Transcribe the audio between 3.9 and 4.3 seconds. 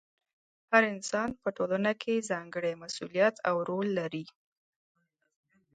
لري.